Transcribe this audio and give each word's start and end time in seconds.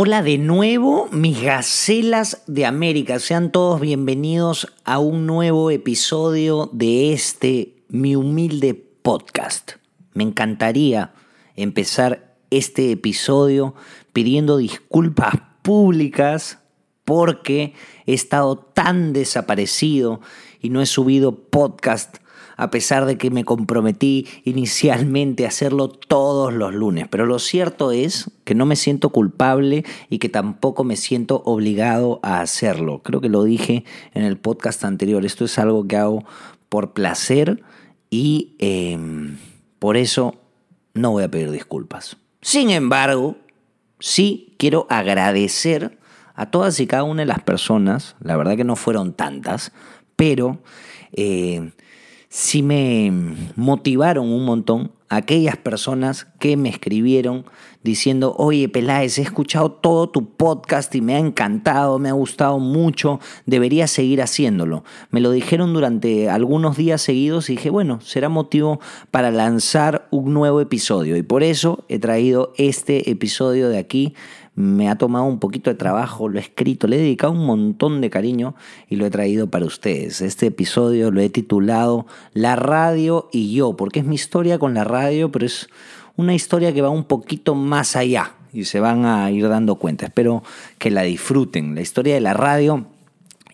Hola 0.00 0.22
de 0.22 0.38
nuevo, 0.38 1.08
mis 1.10 1.42
gacelas 1.42 2.44
de 2.46 2.66
América. 2.66 3.18
Sean 3.18 3.50
todos 3.50 3.80
bienvenidos 3.80 4.68
a 4.84 5.00
un 5.00 5.26
nuevo 5.26 5.72
episodio 5.72 6.70
de 6.72 7.12
este, 7.12 7.82
mi 7.88 8.14
humilde 8.14 8.74
podcast. 8.74 9.72
Me 10.14 10.22
encantaría 10.22 11.14
empezar 11.56 12.36
este 12.50 12.92
episodio 12.92 13.74
pidiendo 14.12 14.58
disculpas 14.58 15.34
públicas 15.62 16.60
porque 17.04 17.74
he 18.06 18.14
estado 18.14 18.56
tan 18.56 19.12
desaparecido 19.12 20.20
y 20.60 20.70
no 20.70 20.80
he 20.80 20.86
subido 20.86 21.34
podcast 21.50 22.18
a 22.58 22.70
pesar 22.70 23.06
de 23.06 23.16
que 23.16 23.30
me 23.30 23.44
comprometí 23.44 24.26
inicialmente 24.42 25.44
a 25.44 25.48
hacerlo 25.48 25.88
todos 25.88 26.52
los 26.52 26.74
lunes. 26.74 27.06
Pero 27.08 27.24
lo 27.24 27.38
cierto 27.38 27.92
es 27.92 28.32
que 28.44 28.56
no 28.56 28.66
me 28.66 28.74
siento 28.74 29.10
culpable 29.10 29.84
y 30.10 30.18
que 30.18 30.28
tampoco 30.28 30.82
me 30.82 30.96
siento 30.96 31.40
obligado 31.44 32.18
a 32.24 32.40
hacerlo. 32.40 33.00
Creo 33.04 33.20
que 33.20 33.28
lo 33.28 33.44
dije 33.44 33.84
en 34.12 34.24
el 34.24 34.36
podcast 34.36 34.84
anterior. 34.84 35.24
Esto 35.24 35.44
es 35.44 35.56
algo 35.56 35.86
que 35.86 35.96
hago 35.96 36.24
por 36.68 36.92
placer 36.94 37.62
y 38.10 38.56
em, 38.58 39.38
por 39.78 39.96
eso 39.96 40.34
no 40.94 41.12
voy 41.12 41.22
a 41.22 41.30
pedir 41.30 41.52
disculpas. 41.52 42.16
Sin 42.42 42.70
embargo, 42.70 43.36
sí 44.00 44.56
quiero 44.58 44.88
agradecer 44.90 45.96
a 46.34 46.50
todas 46.50 46.80
y 46.80 46.88
cada 46.88 47.04
una 47.04 47.22
de 47.22 47.26
las 47.26 47.40
personas, 47.40 48.16
la 48.20 48.36
verdad 48.36 48.56
que 48.56 48.64
no 48.64 48.74
fueron 48.74 49.12
tantas, 49.12 49.70
pero 50.16 50.58
eh, 51.12 51.70
sí 52.28 52.62
me 52.62 53.12
motivaron 53.56 54.30
un 54.30 54.44
montón 54.44 54.92
aquellas 55.08 55.56
personas 55.56 56.26
que 56.38 56.56
me 56.56 56.68
escribieron 56.68 57.46
diciendo, 57.82 58.34
oye 58.36 58.68
Peláez, 58.68 59.18
he 59.18 59.22
escuchado 59.22 59.72
todo 59.72 60.10
tu 60.10 60.36
podcast 60.36 60.94
y 60.94 61.00
me 61.00 61.14
ha 61.14 61.18
encantado, 61.18 61.98
me 61.98 62.10
ha 62.10 62.12
gustado 62.12 62.58
mucho, 62.58 63.20
debería 63.46 63.86
seguir 63.86 64.20
haciéndolo. 64.20 64.84
Me 65.10 65.20
lo 65.20 65.30
dijeron 65.30 65.72
durante 65.72 66.28
algunos 66.28 66.76
días 66.76 67.00
seguidos 67.00 67.48
y 67.48 67.56
dije, 67.56 67.70
bueno, 67.70 68.00
será 68.02 68.28
motivo 68.28 68.80
para 69.10 69.30
lanzar 69.30 70.08
un 70.10 70.34
nuevo 70.34 70.60
episodio. 70.60 71.16
Y 71.16 71.22
por 71.22 71.42
eso 71.42 71.84
he 71.88 71.98
traído 71.98 72.52
este 72.58 73.10
episodio 73.10 73.70
de 73.70 73.78
aquí 73.78 74.14
me 74.58 74.88
ha 74.88 74.98
tomado 74.98 75.24
un 75.24 75.38
poquito 75.38 75.70
de 75.70 75.76
trabajo, 75.76 76.28
lo 76.28 76.36
he 76.36 76.42
escrito, 76.42 76.88
le 76.88 76.96
he 76.96 76.98
dedicado 76.98 77.32
un 77.32 77.46
montón 77.46 78.00
de 78.00 78.10
cariño 78.10 78.56
y 78.88 78.96
lo 78.96 79.06
he 79.06 79.10
traído 79.10 79.48
para 79.48 79.64
ustedes. 79.64 80.20
Este 80.20 80.46
episodio 80.46 81.12
lo 81.12 81.20
he 81.20 81.30
titulado 81.30 82.06
La 82.32 82.56
radio 82.56 83.28
y 83.32 83.54
yo, 83.54 83.76
porque 83.76 84.00
es 84.00 84.04
mi 84.04 84.16
historia 84.16 84.58
con 84.58 84.74
la 84.74 84.82
radio, 84.82 85.30
pero 85.30 85.46
es 85.46 85.68
una 86.16 86.34
historia 86.34 86.74
que 86.74 86.82
va 86.82 86.90
un 86.90 87.04
poquito 87.04 87.54
más 87.54 87.94
allá 87.94 88.34
y 88.52 88.64
se 88.64 88.80
van 88.80 89.04
a 89.04 89.30
ir 89.30 89.48
dando 89.48 89.76
cuenta. 89.76 90.06
Espero 90.06 90.42
que 90.78 90.90
la 90.90 91.02
disfruten. 91.02 91.76
La 91.76 91.80
historia 91.80 92.14
de 92.14 92.20
la 92.20 92.34
radio 92.34 92.86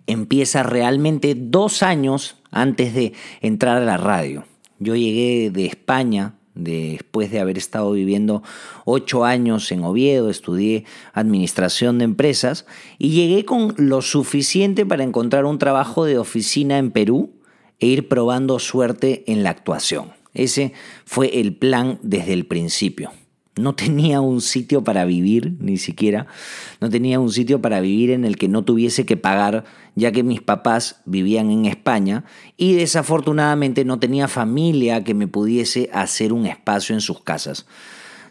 empieza 0.06 0.62
realmente 0.62 1.34
dos 1.36 1.82
años 1.82 2.36
antes 2.50 2.94
de 2.94 3.12
entrar 3.42 3.76
a 3.76 3.84
la 3.84 3.98
radio. 3.98 4.44
Yo 4.78 4.96
llegué 4.96 5.50
de 5.50 5.66
España 5.66 6.32
después 6.54 7.30
de 7.30 7.40
haber 7.40 7.58
estado 7.58 7.92
viviendo 7.92 8.42
ocho 8.84 9.24
años 9.24 9.70
en 9.72 9.84
Oviedo, 9.84 10.30
estudié 10.30 10.84
administración 11.12 11.98
de 11.98 12.04
empresas 12.04 12.66
y 12.98 13.10
llegué 13.10 13.44
con 13.44 13.74
lo 13.76 14.02
suficiente 14.02 14.86
para 14.86 15.04
encontrar 15.04 15.44
un 15.44 15.58
trabajo 15.58 16.04
de 16.04 16.18
oficina 16.18 16.78
en 16.78 16.90
Perú 16.90 17.32
e 17.80 17.86
ir 17.86 18.08
probando 18.08 18.58
suerte 18.58 19.24
en 19.26 19.42
la 19.42 19.50
actuación. 19.50 20.12
Ese 20.32 20.72
fue 21.04 21.40
el 21.40 21.54
plan 21.54 21.98
desde 22.02 22.32
el 22.32 22.46
principio. 22.46 23.12
No 23.56 23.74
tenía 23.74 24.20
un 24.20 24.40
sitio 24.40 24.82
para 24.82 25.04
vivir, 25.04 25.54
ni 25.60 25.76
siquiera. 25.76 26.26
No 26.80 26.90
tenía 26.90 27.20
un 27.20 27.30
sitio 27.30 27.62
para 27.62 27.80
vivir 27.80 28.10
en 28.10 28.24
el 28.24 28.36
que 28.36 28.48
no 28.48 28.64
tuviese 28.64 29.06
que 29.06 29.16
pagar, 29.16 29.64
ya 29.94 30.10
que 30.10 30.24
mis 30.24 30.40
papás 30.40 31.00
vivían 31.04 31.50
en 31.50 31.66
España 31.66 32.24
y 32.56 32.72
desafortunadamente 32.72 33.84
no 33.84 34.00
tenía 34.00 34.26
familia 34.26 35.04
que 35.04 35.14
me 35.14 35.28
pudiese 35.28 35.88
hacer 35.92 36.32
un 36.32 36.46
espacio 36.46 36.96
en 36.96 37.00
sus 37.00 37.20
casas. 37.20 37.66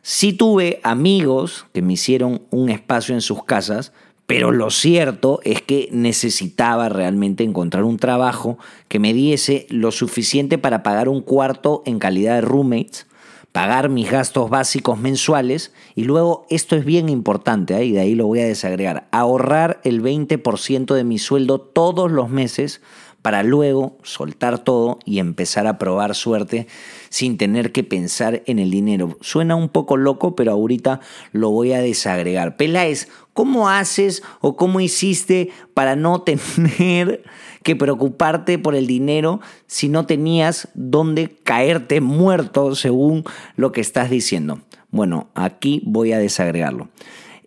Sí 0.02 0.34
tuve 0.34 0.82
amigos 0.84 1.68
que 1.74 1.82
me 1.82 1.94
hicieron 1.94 2.42
un 2.50 2.70
espacio 2.70 3.16
en 3.16 3.22
sus 3.22 3.46
casas, 3.46 3.94
pero 4.26 4.52
lo 4.52 4.72
cierto 4.72 5.40
es 5.46 5.62
que 5.62 5.88
necesitaba 5.94 6.90
realmente 6.90 7.46
encontrar 7.46 7.86
un 7.86 7.98
trabajo 7.98 8.58
que 8.90 9.00
me 9.00 9.14
diese 9.14 9.68
lo 9.70 9.92
suficiente 9.92 10.58
para 10.58 10.84
pagar 10.84 11.08
un 11.08 11.22
cuarto 11.22 11.84
en 11.86 12.00
calidad 12.00 12.36
de 12.36 12.42
roommates 12.42 13.08
pagar 13.54 13.88
mis 13.88 14.12
gastos 14.12 14.50
básicos 14.50 15.00
mensuales 15.00 15.72
y 15.96 16.04
luego, 16.04 16.46
esto 16.50 16.76
es 16.76 16.84
bien 16.84 17.08
importante, 17.08 17.78
¿eh? 17.78 17.86
y 17.86 17.92
de 17.94 18.02
ahí 18.02 18.16
lo 18.16 18.26
voy 18.26 18.42
a 18.42 18.46
desagregar, 18.46 19.08
ahorrar 19.12 19.80
el 19.84 20.02
20% 20.02 20.94
de 20.94 21.04
mi 21.06 21.20
sueldo 21.20 21.62
todos 21.62 22.12
los 22.12 22.30
meses 22.30 22.82
para 23.22 23.42
luego 23.42 23.98
soltar 24.04 24.60
todo 24.60 25.00
y 25.06 25.20
empezar 25.20 25.66
a 25.66 25.78
probar 25.78 26.14
suerte 26.14 26.68
sin 27.10 27.38
tener 27.38 27.72
que 27.72 27.84
pensar 27.84 28.44
en 28.48 28.60
el 28.60 28.70
dinero. 28.70 29.18
Suena 29.22 29.56
un 29.56 29.70
poco 29.70 29.96
loco, 29.96 30.36
pero 30.36 30.52
ahorita 30.52 31.00
lo 31.32 31.50
voy 31.50 31.72
a 31.72 31.80
desagregar. 31.80 32.58
Peláez, 32.58 33.08
¿cómo 33.32 33.70
haces 33.70 34.24
o 34.42 34.58
cómo 34.58 34.82
hiciste 34.82 35.52
para 35.74 35.96
no 35.96 36.22
tener 36.24 37.24
que 37.64 37.76
preocuparte 37.76 38.60
por 38.60 38.76
el 38.76 38.88
dinero 38.88 39.40
si 39.68 39.90
no 39.90 40.06
tenías 40.06 40.68
dónde 40.76 41.36
caerte 41.44 42.02
muerto 42.02 42.76
según 42.76 43.24
lo 43.56 43.72
que 43.72 43.82
estás 43.82 44.10
diciendo? 44.10 44.60
Bueno, 44.92 45.30
aquí 45.34 45.82
voy 45.86 46.12
a 46.12 46.20
desagregarlo. 46.20 46.90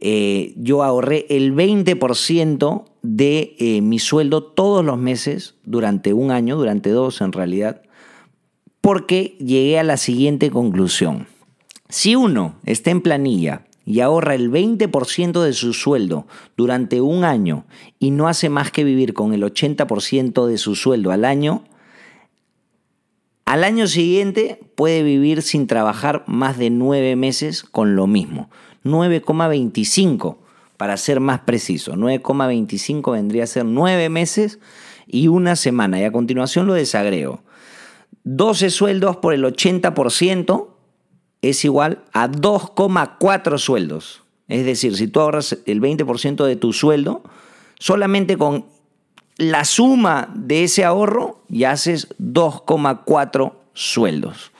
Eh, 0.01 0.55
yo 0.57 0.83
ahorré 0.83 1.27
el 1.29 1.55
20% 1.55 2.85
de 3.03 3.55
eh, 3.59 3.81
mi 3.81 3.99
sueldo 3.99 4.43
todos 4.43 4.85
los 4.85 4.99
meses 4.99 5.55
durante 5.65 6.13
un 6.13 6.31
año, 6.31 6.57
durante 6.57 6.91
dos 6.91 7.21
en 7.21 7.33
realidad, 7.33 7.83
porque 8.81 9.37
llegué 9.39 9.79
a 9.79 9.85
la 9.85 9.97
siguiente 9.97 10.51
conclusión. 10.51 11.27
Si 11.89 12.17
uno 12.17 12.57
está 12.65 12.91
en 12.91 13.01
planilla 13.01 13.66
y 13.87 14.01
ahorra 14.01 14.35
el 14.35 14.51
20% 14.51 15.43
de 15.43 15.53
su 15.53 15.73
sueldo 15.73 16.27
durante 16.57 17.01
un 17.01 17.25
año 17.25 17.65
y 18.01 18.11
no 18.11 18.27
hace 18.27 18.51
más 18.51 18.73
que 18.73 18.85
vivir 18.85 19.15
con 19.15 19.33
el 19.33 19.45
80% 19.45 20.47
de 20.47 20.59
su 20.59 20.75
sueldo 20.75 21.13
al 21.13 21.25
año, 21.25 21.63
al 23.45 23.63
año 23.63 23.87
siguiente 23.87 24.61
puede 24.75 25.05
vivir 25.05 25.41
sin 25.41 25.69
trabajar 25.69 26.25
más 26.27 26.59
de 26.59 26.69
nueve 26.69 27.15
meses 27.15 27.63
con 27.63 27.95
lo 27.95 28.09
mismo. 28.09 28.51
9,25 28.85 30.37
para 30.77 30.97
ser 30.97 31.21
más 31.21 31.41
preciso. 31.41 31.95
9,25 31.95 33.13
vendría 33.13 33.45
a 33.45 33.47
ser 33.47 33.65
9 33.65 34.09
meses 34.09 34.59
y 35.07 35.29
una 35.29 35.55
semana. 35.55 36.01
Y 36.01 36.05
a 36.05 36.13
continuación 36.13 36.67
lo 36.67 36.75
desagrego. 36.75 37.41
12 38.25 38.71
sueldos 38.71 39.19
por 39.19 39.33
el 39.33 39.45
80% 39.45 40.66
es 41.43 41.65
igual 41.65 42.03
a 42.13 42.29
2,4 42.29 43.59
sueldos. 43.59 44.23
Es 44.49 44.65
decir, 44.65 44.97
si 44.97 45.09
tú 45.09 45.21
ahorras 45.21 45.59
el 45.67 45.81
20% 45.81 46.45
de 46.45 46.57
tu 46.57 46.73
sueldo, 46.73 47.23
solamente 47.79 48.37
con 48.37 48.67
la 49.37 49.65
suma 49.65 50.31
de 50.35 50.65
ese 50.65 50.85
ahorro 50.85 51.43
ya 51.49 51.73
haces 51.73 52.09
2,4 52.19 53.53
sueldos. 53.75 54.53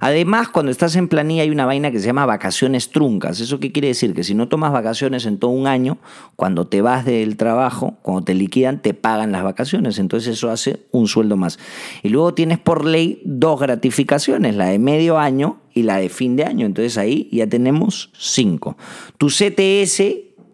Además, 0.00 0.48
cuando 0.48 0.72
estás 0.72 0.96
en 0.96 1.08
planilla 1.08 1.42
hay 1.42 1.50
una 1.50 1.66
vaina 1.66 1.90
que 1.90 2.00
se 2.00 2.06
llama 2.06 2.24
vacaciones 2.24 2.88
truncas. 2.88 3.38
¿Eso 3.40 3.60
qué 3.60 3.70
quiere 3.70 3.88
decir? 3.88 4.14
Que 4.14 4.24
si 4.24 4.34
no 4.34 4.48
tomas 4.48 4.72
vacaciones 4.72 5.26
en 5.26 5.38
todo 5.38 5.50
un 5.50 5.66
año, 5.66 5.98
cuando 6.36 6.66
te 6.66 6.80
vas 6.80 7.04
del 7.04 7.36
trabajo, 7.36 7.98
cuando 8.00 8.24
te 8.24 8.34
liquidan, 8.34 8.80
te 8.80 8.94
pagan 8.94 9.30
las 9.30 9.44
vacaciones. 9.44 9.98
Entonces 9.98 10.38
eso 10.38 10.50
hace 10.50 10.86
un 10.90 11.06
sueldo 11.06 11.36
más. 11.36 11.58
Y 12.02 12.08
luego 12.08 12.32
tienes 12.32 12.58
por 12.58 12.86
ley 12.86 13.20
dos 13.26 13.60
gratificaciones, 13.60 14.56
la 14.56 14.66
de 14.66 14.78
medio 14.78 15.18
año 15.18 15.58
y 15.74 15.82
la 15.82 15.98
de 15.98 16.08
fin 16.08 16.34
de 16.34 16.44
año. 16.44 16.64
Entonces 16.64 16.96
ahí 16.96 17.28
ya 17.30 17.46
tenemos 17.46 18.10
cinco. 18.18 18.78
Tu 19.18 19.28
CTS, 19.28 19.98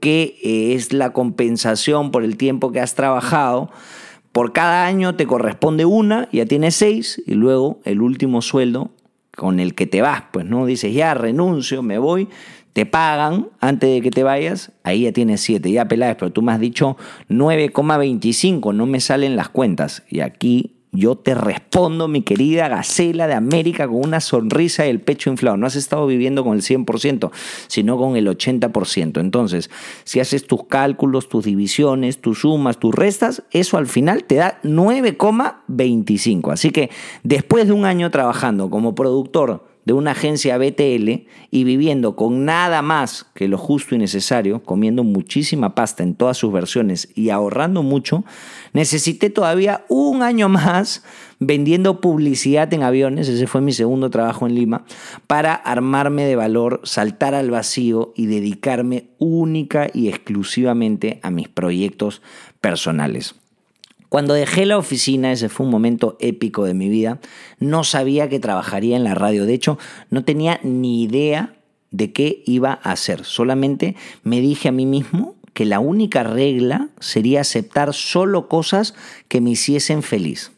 que 0.00 0.38
eh, 0.42 0.74
es 0.74 0.92
la 0.92 1.12
compensación 1.12 2.10
por 2.10 2.24
el 2.24 2.36
tiempo 2.36 2.72
que 2.72 2.80
has 2.80 2.96
trabajado, 2.96 3.70
por 4.32 4.52
cada 4.52 4.84
año 4.86 5.14
te 5.14 5.26
corresponde 5.26 5.86
una, 5.86 6.28
ya 6.30 6.44
tienes 6.44 6.74
seis, 6.74 7.22
y 7.26 7.32
luego 7.32 7.80
el 7.84 8.02
último 8.02 8.42
sueldo 8.42 8.90
con 9.36 9.60
el 9.60 9.74
que 9.74 9.86
te 9.86 10.02
vas, 10.02 10.24
pues 10.32 10.46
no 10.46 10.66
dices 10.66 10.92
ya 10.92 11.14
renuncio, 11.14 11.82
me 11.82 11.98
voy, 11.98 12.28
te 12.72 12.84
pagan 12.84 13.48
antes 13.60 13.88
de 13.88 14.00
que 14.00 14.10
te 14.10 14.22
vayas, 14.22 14.72
ahí 14.82 15.02
ya 15.02 15.12
tienes 15.12 15.40
7, 15.42 15.70
ya 15.70 15.86
pelades, 15.86 16.16
pero 16.18 16.32
tú 16.32 16.42
me 16.42 16.52
has 16.52 16.60
dicho 16.60 16.96
9,25, 17.28 18.74
no 18.74 18.86
me 18.86 19.00
salen 19.00 19.36
las 19.36 19.48
cuentas. 19.48 20.02
Y 20.10 20.20
aquí 20.20 20.75
yo 20.96 21.16
te 21.16 21.34
respondo, 21.34 22.08
mi 22.08 22.22
querida 22.22 22.68
Gacela 22.68 23.26
de 23.26 23.34
América, 23.34 23.86
con 23.86 23.96
una 23.96 24.20
sonrisa 24.20 24.86
y 24.86 24.90
el 24.90 25.00
pecho 25.00 25.30
inflado. 25.30 25.56
No 25.56 25.66
has 25.66 25.76
estado 25.76 26.06
viviendo 26.06 26.44
con 26.44 26.54
el 26.54 26.62
100%, 26.62 27.30
sino 27.68 27.96
con 27.98 28.16
el 28.16 28.26
80%. 28.26 29.20
Entonces, 29.20 29.70
si 30.04 30.20
haces 30.20 30.46
tus 30.46 30.64
cálculos, 30.64 31.28
tus 31.28 31.44
divisiones, 31.44 32.20
tus 32.20 32.40
sumas, 32.40 32.78
tus 32.78 32.94
restas, 32.94 33.42
eso 33.50 33.76
al 33.76 33.86
final 33.86 34.24
te 34.24 34.36
da 34.36 34.60
9,25. 34.62 36.52
Así 36.52 36.70
que 36.70 36.90
después 37.22 37.66
de 37.66 37.72
un 37.72 37.84
año 37.84 38.10
trabajando 38.10 38.70
como 38.70 38.94
productor 38.94 39.75
de 39.86 39.92
una 39.92 40.10
agencia 40.10 40.58
BTL 40.58 41.26
y 41.50 41.64
viviendo 41.64 42.16
con 42.16 42.44
nada 42.44 42.82
más 42.82 43.24
que 43.34 43.48
lo 43.48 43.56
justo 43.56 43.94
y 43.94 43.98
necesario, 43.98 44.62
comiendo 44.62 45.04
muchísima 45.04 45.74
pasta 45.74 46.02
en 46.02 46.14
todas 46.14 46.36
sus 46.36 46.52
versiones 46.52 47.08
y 47.14 47.30
ahorrando 47.30 47.82
mucho, 47.82 48.24
necesité 48.72 49.30
todavía 49.30 49.86
un 49.88 50.22
año 50.22 50.48
más 50.48 51.04
vendiendo 51.38 52.00
publicidad 52.00 52.72
en 52.74 52.82
aviones, 52.82 53.28
ese 53.28 53.46
fue 53.46 53.60
mi 53.60 53.72
segundo 53.72 54.10
trabajo 54.10 54.46
en 54.46 54.54
Lima, 54.56 54.84
para 55.28 55.54
armarme 55.54 56.24
de 56.24 56.34
valor, 56.34 56.80
saltar 56.82 57.34
al 57.34 57.50
vacío 57.50 58.12
y 58.16 58.26
dedicarme 58.26 59.10
única 59.18 59.86
y 59.92 60.08
exclusivamente 60.08 61.20
a 61.22 61.30
mis 61.30 61.48
proyectos 61.48 62.22
personales. 62.60 63.36
Cuando 64.16 64.32
dejé 64.32 64.64
la 64.64 64.78
oficina, 64.78 65.30
ese 65.30 65.50
fue 65.50 65.66
un 65.66 65.72
momento 65.72 66.16
épico 66.20 66.64
de 66.64 66.72
mi 66.72 66.88
vida, 66.88 67.20
no 67.58 67.84
sabía 67.84 68.30
que 68.30 68.40
trabajaría 68.40 68.96
en 68.96 69.04
la 69.04 69.14
radio. 69.14 69.44
De 69.44 69.52
hecho, 69.52 69.78
no 70.08 70.24
tenía 70.24 70.58
ni 70.62 71.02
idea 71.02 71.56
de 71.90 72.14
qué 72.14 72.42
iba 72.46 72.80
a 72.82 72.92
hacer. 72.92 73.26
Solamente 73.26 73.94
me 74.22 74.40
dije 74.40 74.70
a 74.70 74.72
mí 74.72 74.86
mismo 74.86 75.34
que 75.52 75.66
la 75.66 75.80
única 75.80 76.22
regla 76.22 76.88
sería 76.98 77.42
aceptar 77.42 77.92
solo 77.92 78.48
cosas 78.48 78.94
que 79.28 79.42
me 79.42 79.50
hiciesen 79.50 80.02
feliz. 80.02 80.50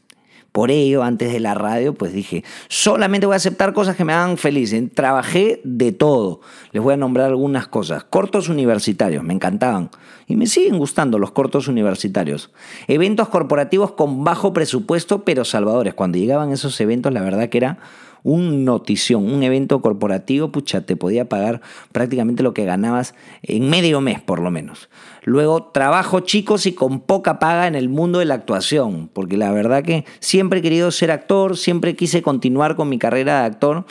Por 0.53 0.71
ello, 0.71 1.03
antes 1.03 1.33
de 1.33 1.41
la 1.41 1.55
radio, 1.55 1.95
pues 1.95 2.13
dije, 2.13 2.43
solamente 2.69 3.27
voy 3.27 3.35
a 3.35 3.37
aceptar 3.37 3.73
cosas 3.75 3.97
que 3.97 4.05
me 4.05 4.13
hagan 4.13 4.39
feliz. 4.39 4.75
Trabajé 4.95 5.61
de 5.63 5.93
todo. 5.93 6.41
Les 6.73 6.83
voy 6.83 6.95
a 6.95 6.97
nombrar 6.97 7.27
algunas 7.27 7.69
cosas. 7.69 8.05
Cortos 8.05 8.49
universitarios, 8.49 9.23
me 9.23 9.35
encantaban. 9.35 9.91
Y 10.27 10.37
me 10.37 10.47
siguen 10.47 10.79
gustando 10.79 11.19
los 11.19 11.33
cortos 11.33 11.69
universitarios. 11.69 12.51
Eventos 12.87 13.29
corporativos 13.29 13.93
con 13.93 14.25
bajo 14.25 14.53
presupuesto, 14.53 15.25
pero 15.25 15.45
salvadores. 15.45 15.95
Cuando 15.95 16.19
llegaban 16.19 16.51
esos 16.51 16.81
eventos, 16.81 17.13
la 17.13 17.23
verdad 17.23 17.49
que 17.49 17.59
era 17.59 17.79
un 18.23 18.65
notición, 18.65 19.31
un 19.31 19.43
evento 19.43 19.81
corporativo, 19.81 20.51
pucha, 20.53 20.83
te 20.83 20.97
podía 20.97 21.29
pagar 21.29 21.61
prácticamente 21.93 22.43
lo 22.43 22.55
que 22.55 22.65
ganabas 22.65 23.15
en 23.43 23.69
medio 23.71 24.01
mes, 24.01 24.21
por 24.21 24.41
lo 24.41 24.51
menos. 24.51 24.89
Luego, 25.25 25.65
trabajo 25.65 26.21
chicos 26.21 26.67
y 26.67 26.73
con 26.73 27.01
poca 27.01 27.39
paga 27.39 27.67
en 27.67 27.75
el 27.75 27.89
mundo 27.89 28.19
de 28.19 28.25
la 28.25 28.35
actuación, 28.35 29.11
porque 29.13 29.37
la 29.37 29.53
verdad 29.53 29.83
que 29.83 30.05
siempre 30.21 30.61
he 30.61 30.63
querido 30.63 30.91
ser 30.91 31.11
actor, 31.11 31.57
siempre 31.57 31.97
quise 31.97 32.23
continuar 32.23 32.77
con 32.77 32.89
mi 32.89 32.99
carrera 32.99 33.41
de 33.41 33.47
actor, 33.47 33.85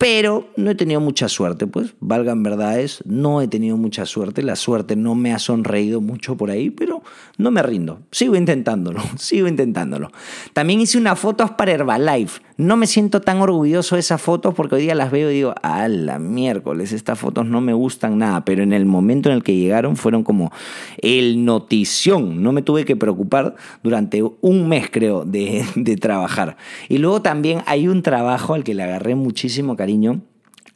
pero 0.00 0.48
no 0.56 0.70
he 0.70 0.74
tenido 0.74 0.98
mucha 0.98 1.28
suerte, 1.28 1.66
pues, 1.66 1.94
valgan 2.00 2.42
verdades, 2.42 3.02
no 3.04 3.42
he 3.42 3.48
tenido 3.48 3.76
mucha 3.76 4.06
suerte, 4.06 4.42
la 4.42 4.56
suerte 4.56 4.96
no 4.96 5.14
me 5.14 5.34
ha 5.34 5.38
sonreído 5.38 6.00
mucho 6.00 6.38
por 6.38 6.50
ahí, 6.50 6.70
pero 6.70 7.02
no 7.36 7.50
me 7.50 7.62
rindo, 7.62 8.00
sigo 8.10 8.34
intentándolo, 8.34 9.02
sigo 9.18 9.46
intentándolo. 9.46 10.10
También 10.54 10.80
hice 10.80 10.96
unas 10.96 11.18
fotos 11.18 11.50
para 11.50 11.72
Herbalife, 11.72 12.40
no 12.60 12.76
me 12.76 12.86
siento 12.86 13.22
tan 13.22 13.40
orgulloso 13.40 13.96
de 13.96 14.00
esas 14.00 14.20
fotos 14.20 14.54
porque 14.54 14.74
hoy 14.74 14.82
día 14.82 14.94
las 14.94 15.10
veo 15.10 15.30
y 15.30 15.34
digo, 15.34 15.54
a 15.62 15.88
la 15.88 16.18
miércoles, 16.18 16.92
estas 16.92 17.18
fotos 17.18 17.46
no 17.46 17.62
me 17.62 17.72
gustan 17.72 18.18
nada, 18.18 18.44
pero 18.44 18.62
en 18.62 18.74
el 18.74 18.84
momento 18.84 19.30
en 19.30 19.36
el 19.36 19.42
que 19.42 19.56
llegaron 19.56 19.96
fueron 19.96 20.22
como 20.24 20.52
el 20.98 21.44
notición, 21.44 22.42
no 22.42 22.52
me 22.52 22.60
tuve 22.60 22.84
que 22.84 22.96
preocupar 22.96 23.54
durante 23.82 24.22
un 24.22 24.68
mes 24.68 24.90
creo 24.90 25.24
de, 25.24 25.64
de 25.74 25.96
trabajar. 25.96 26.58
Y 26.90 26.98
luego 26.98 27.22
también 27.22 27.62
hay 27.64 27.88
un 27.88 28.02
trabajo 28.02 28.52
al 28.52 28.62
que 28.62 28.74
le 28.74 28.82
agarré 28.82 29.14
muchísimo 29.14 29.74
cariño 29.74 30.20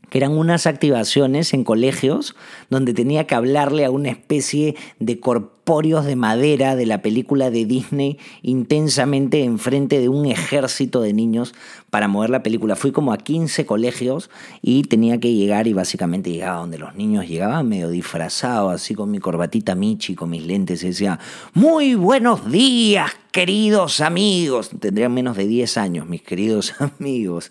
que 0.09 0.19
eran 0.19 0.33
unas 0.33 0.67
activaciones 0.67 1.53
en 1.55 1.65
colegios 1.65 2.37
donde 2.71 2.95
tenía 2.95 3.27
que 3.27 3.35
hablarle 3.35 3.85
a 3.85 3.91
una 3.91 4.11
especie 4.11 4.77
de 5.01 5.19
corpóreos 5.65 6.05
de 6.05 6.15
madera 6.15 6.77
de 6.77 6.85
la 6.85 7.01
película 7.01 7.51
de 7.51 7.65
Disney 7.65 8.19
intensamente 8.43 9.45
enfrente 9.45 9.99
de 9.99 10.11
un 10.11 10.27
ejército 10.27 11.01
de 11.01 11.15
niños 11.15 11.55
para 11.89 12.07
mover 12.07 12.29
la 12.29 12.43
película. 12.43 12.77
Fui 12.77 12.93
como 12.93 13.15
a 13.15 13.17
15 13.17 13.65
colegios 13.65 14.29
y 14.61 14.83
tenía 14.83 15.19
que 15.19 15.33
llegar 15.33 15.67
y 15.67 15.73
básicamente 15.73 16.31
llegaba 16.31 16.61
donde 16.61 16.77
los 16.77 16.95
niños 16.95 17.27
llegaban 17.27 17.67
medio 17.67 17.89
disfrazado, 17.89 18.69
así 18.69 18.95
con 18.95 19.11
mi 19.11 19.21
corbatita 19.21 19.75
Michi, 19.75 20.15
con 20.15 20.29
mis 20.29 20.45
lentes 20.45 20.85
y 20.85 20.89
decía, 20.89 21.19
muy 21.55 21.95
buenos 21.95 22.53
días, 22.53 23.11
queridos 23.35 24.01
amigos. 24.01 24.71
Tendrían 24.79 25.13
menos 25.13 25.37
de 25.37 25.49
10 25.49 25.77
años, 25.77 26.07
mis 26.07 26.23
queridos 26.23 26.73
amigos. 27.01 27.51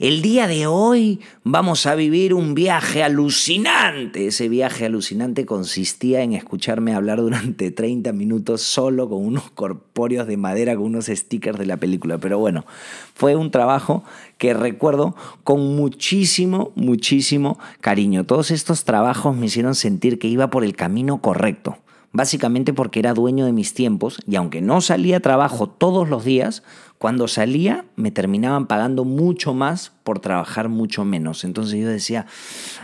El 0.00 0.20
día 0.20 0.48
de 0.48 0.66
hoy 0.66 1.20
vamos 1.44 1.86
a 1.86 1.94
vivir 1.94 2.34
un 2.34 2.54
viaje 2.54 3.04
alucinante. 3.04 4.26
Ese 4.26 4.48
viaje 4.48 4.84
alucinante 4.84 5.46
consistía 5.46 6.22
en 6.22 6.32
escucharme 6.32 6.92
hablar 6.92 7.20
durante 7.20 7.70
30 7.70 8.12
minutos 8.12 8.62
solo 8.62 9.08
con 9.08 9.24
unos 9.24 9.48
corpóreos 9.52 10.26
de 10.26 10.36
madera, 10.36 10.74
con 10.74 10.86
unos 10.86 11.06
stickers 11.06 11.56
de 11.56 11.66
la 11.66 11.76
película. 11.76 12.18
Pero 12.18 12.40
bueno, 12.40 12.66
fue 13.14 13.36
un 13.36 13.52
trabajo 13.52 14.02
que 14.38 14.54
recuerdo 14.54 15.14
con 15.44 15.76
muchísimo, 15.76 16.72
muchísimo 16.74 17.60
cariño. 17.80 18.24
Todos 18.24 18.50
estos 18.50 18.82
trabajos 18.82 19.36
me 19.36 19.46
hicieron 19.46 19.76
sentir 19.76 20.18
que 20.18 20.26
iba 20.26 20.50
por 20.50 20.64
el 20.64 20.74
camino 20.74 21.22
correcto 21.22 21.78
básicamente 22.12 22.72
porque 22.72 23.00
era 23.00 23.14
dueño 23.14 23.46
de 23.46 23.52
mis 23.52 23.74
tiempos 23.74 24.18
y 24.26 24.36
aunque 24.36 24.60
no 24.60 24.80
salía 24.80 25.16
a 25.18 25.20
trabajo 25.20 25.68
todos 25.68 26.08
los 26.08 26.24
días, 26.24 26.62
cuando 26.98 27.26
salía 27.26 27.84
me 27.96 28.12
terminaban 28.12 28.66
pagando 28.66 29.04
mucho 29.04 29.54
más 29.54 29.90
por 30.04 30.20
trabajar 30.20 30.68
mucho 30.68 31.04
menos. 31.04 31.42
Entonces 31.42 31.80
yo 31.80 31.88
decía, 31.88 32.26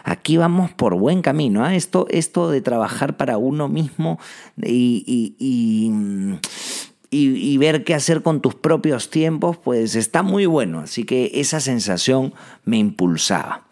aquí 0.03 0.37
vamos 0.37 0.73
por 0.73 0.97
buen 0.97 1.23
camino. 1.23 1.65
¿ah? 1.65 1.77
Esto, 1.77 2.07
esto 2.11 2.51
de 2.51 2.61
trabajar 2.61 3.17
para 3.17 3.39
uno 3.39 3.69
mismo 3.69 4.19
y, 4.61 5.37
y, 7.11 7.59
ver 7.59 7.85
qué 7.85 7.95
hacer 7.95 8.23
con 8.23 8.41
tus 8.41 8.55
propios 8.55 9.11
tiempos, 9.11 9.57
pues 9.57 9.95
está 9.95 10.25
muy 10.25 10.47
bueno. 10.47 10.81
Así 10.81 11.05
que 11.05 11.31
esa 11.35 11.61
sensación 11.61 12.35
me 12.65 12.79
impulsaba. 12.79 13.67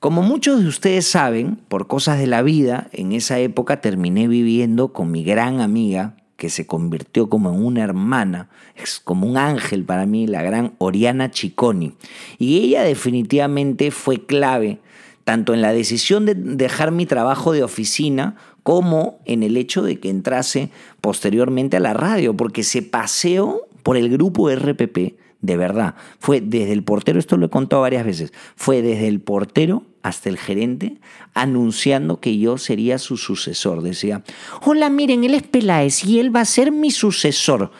Como 0.00 0.22
muchos 0.22 0.62
de 0.62 0.66
ustedes 0.66 1.06
saben, 1.06 1.58
por 1.68 1.86
cosas 1.86 2.18
de 2.18 2.26
la 2.26 2.40
vida, 2.40 2.88
en 2.92 3.12
esa 3.12 3.38
época 3.38 3.82
terminé 3.82 4.28
viviendo 4.28 4.94
con 4.94 5.10
mi 5.10 5.24
gran 5.24 5.60
amiga, 5.60 6.16
que 6.38 6.48
se 6.48 6.66
convirtió 6.66 7.28
como 7.28 7.50
en 7.50 7.62
una 7.62 7.82
hermana, 7.82 8.48
es 8.76 8.98
como 8.98 9.26
un 9.26 9.36
ángel 9.36 9.84
para 9.84 10.06
mí, 10.06 10.26
la 10.26 10.40
gran 10.40 10.72
Oriana 10.78 11.30
Cicconi. 11.34 11.92
Y 12.38 12.60
ella 12.60 12.82
definitivamente 12.82 13.90
fue 13.90 14.24
clave 14.24 14.78
tanto 15.24 15.52
en 15.52 15.60
la 15.60 15.74
decisión 15.74 16.24
de 16.24 16.34
dejar 16.34 16.92
mi 16.92 17.04
trabajo 17.04 17.52
de 17.52 17.62
oficina 17.62 18.36
como 18.62 19.18
en 19.26 19.42
el 19.42 19.58
hecho 19.58 19.82
de 19.82 20.00
que 20.00 20.08
entrase 20.08 20.70
posteriormente 21.02 21.76
a 21.76 21.80
la 21.80 21.92
radio, 21.92 22.34
porque 22.34 22.62
se 22.62 22.80
paseó 22.80 23.68
por 23.82 23.98
el 23.98 24.08
grupo 24.08 24.48
RPP 24.48 25.18
de 25.42 25.56
verdad. 25.56 25.94
Fue 26.18 26.40
desde 26.40 26.72
el 26.72 26.84
portero, 26.84 27.18
esto 27.18 27.36
lo 27.36 27.46
he 27.46 27.50
contado 27.50 27.82
varias 27.82 28.04
veces, 28.06 28.32
fue 28.56 28.80
desde 28.80 29.08
el 29.08 29.20
portero 29.20 29.84
hasta 30.02 30.28
el 30.28 30.38
gerente 30.38 30.96
anunciando 31.34 32.20
que 32.20 32.38
yo 32.38 32.58
sería 32.58 32.98
su 32.98 33.16
sucesor. 33.16 33.82
Decía, 33.82 34.22
hola, 34.62 34.90
miren, 34.90 35.24
él 35.24 35.34
es 35.34 35.42
Peláez 35.42 36.04
y 36.04 36.18
él 36.18 36.34
va 36.34 36.40
a 36.40 36.46
ser 36.46 36.72
mi 36.72 36.90
sucesor. 36.90 37.70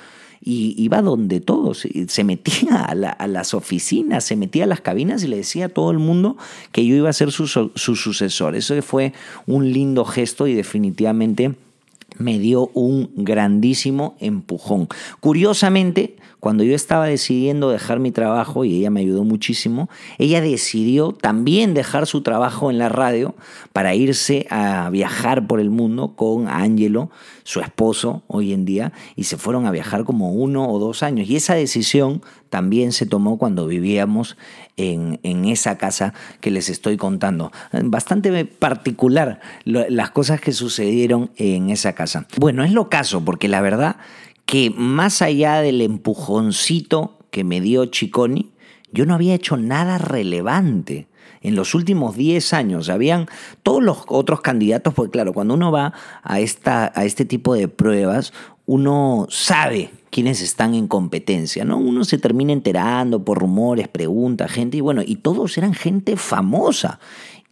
Y 0.42 0.74
iba 0.82 1.02
donde 1.02 1.40
todos, 1.40 1.86
se 2.08 2.24
metía 2.24 2.84
a, 2.84 3.26
las 3.26 3.52
oficinas, 3.52 4.24
se 4.24 4.36
metía 4.36 4.64
a 4.64 4.66
las 4.66 4.80
cabinas 4.80 5.22
y 5.22 5.28
le 5.28 5.36
decía 5.36 5.66
a 5.66 5.68
todo 5.68 5.90
el 5.90 5.98
mundo 5.98 6.38
que 6.72 6.86
yo 6.86 6.96
iba 6.96 7.10
a 7.10 7.12
ser 7.12 7.30
su, 7.30 7.46
su 7.46 7.96
sucesor. 7.96 8.56
Eso 8.56 8.80
fue 8.80 9.12
un 9.46 9.70
lindo 9.70 10.04
gesto 10.06 10.46
y 10.46 10.54
definitivamente 10.54 11.54
me 12.18 12.38
dio 12.38 12.70
un 12.74 13.10
grandísimo 13.16 14.16
empujón. 14.20 14.88
Curiosamente, 15.20 16.16
cuando 16.40 16.64
yo 16.64 16.74
estaba 16.74 17.06
decidiendo 17.06 17.70
dejar 17.70 18.00
mi 18.00 18.10
trabajo, 18.10 18.64
y 18.64 18.78
ella 18.78 18.90
me 18.90 19.00
ayudó 19.00 19.24
muchísimo, 19.24 19.88
ella 20.18 20.40
decidió 20.40 21.12
también 21.12 21.74
dejar 21.74 22.06
su 22.06 22.22
trabajo 22.22 22.70
en 22.70 22.78
la 22.78 22.88
radio 22.88 23.34
para 23.72 23.94
irse 23.94 24.46
a 24.50 24.88
viajar 24.90 25.46
por 25.46 25.60
el 25.60 25.70
mundo 25.70 26.16
con 26.16 26.48
Angelo, 26.48 27.10
su 27.44 27.60
esposo 27.60 28.22
hoy 28.26 28.52
en 28.52 28.64
día, 28.64 28.92
y 29.16 29.24
se 29.24 29.36
fueron 29.36 29.66
a 29.66 29.70
viajar 29.70 30.04
como 30.04 30.32
uno 30.32 30.68
o 30.70 30.78
dos 30.78 31.02
años. 31.02 31.28
Y 31.28 31.36
esa 31.36 31.54
decisión 31.54 32.22
también 32.48 32.92
se 32.92 33.06
tomó 33.06 33.38
cuando 33.38 33.66
vivíamos 33.66 34.36
en, 34.76 35.20
en 35.22 35.44
esa 35.44 35.78
casa 35.78 36.14
que 36.40 36.50
les 36.50 36.68
estoy 36.68 36.96
contando. 36.96 37.52
Bastante 37.72 38.44
particular 38.44 39.40
las 39.64 40.10
cosas 40.10 40.40
que 40.40 40.52
sucedieron 40.52 41.30
en 41.36 41.70
esa 41.70 41.92
casa. 41.92 42.26
Bueno, 42.38 42.64
es 42.64 42.72
lo 42.72 42.88
caso, 42.88 43.24
porque 43.24 43.48
la 43.48 43.60
verdad 43.60 43.96
que 44.50 44.74
más 44.76 45.22
allá 45.22 45.60
del 45.60 45.80
empujoncito 45.80 47.18
que 47.30 47.44
me 47.44 47.60
dio 47.60 47.86
Chiconi, 47.86 48.50
yo 48.90 49.06
no 49.06 49.14
había 49.14 49.34
hecho 49.34 49.56
nada 49.56 49.96
relevante. 49.96 51.06
En 51.40 51.54
los 51.54 51.72
últimos 51.72 52.16
10 52.16 52.52
años 52.54 52.88
habían 52.88 53.28
todos 53.62 53.80
los 53.80 53.98
otros 54.08 54.40
candidatos, 54.40 54.92
porque 54.92 55.12
claro, 55.12 55.32
cuando 55.32 55.54
uno 55.54 55.70
va 55.70 55.94
a, 56.24 56.40
esta, 56.40 56.90
a 56.96 57.04
este 57.04 57.24
tipo 57.24 57.54
de 57.54 57.68
pruebas, 57.68 58.32
uno 58.66 59.28
sabe 59.30 59.92
quiénes 60.10 60.42
están 60.42 60.74
en 60.74 60.88
competencia, 60.88 61.64
¿no? 61.64 61.78
Uno 61.78 62.02
se 62.02 62.18
termina 62.18 62.52
enterando 62.52 63.24
por 63.24 63.38
rumores, 63.38 63.86
preguntas, 63.86 64.50
gente, 64.50 64.78
y 64.78 64.80
bueno, 64.80 65.02
y 65.06 65.14
todos 65.14 65.56
eran 65.58 65.74
gente 65.74 66.16
famosa. 66.16 66.98